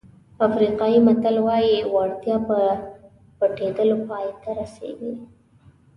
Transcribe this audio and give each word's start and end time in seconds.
افریقایي 0.47 0.99
متل 1.05 1.35
وایي 1.45 1.75
وړتیا 1.93 2.37
په 2.47 2.57
پټېدلو 3.37 3.97
پای 4.07 4.27
ته 4.41 4.49
رسېږي. 4.59 5.13